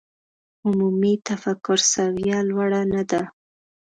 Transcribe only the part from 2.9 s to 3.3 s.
نه ده.